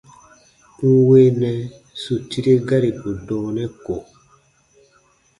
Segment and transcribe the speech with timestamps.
[0.91, 1.51] N weenɛ
[2.01, 3.95] su tire garibu dɔɔnɛ ko.